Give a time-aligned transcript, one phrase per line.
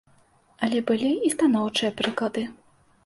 [0.67, 2.49] Але былі і станоўчыя прыклады.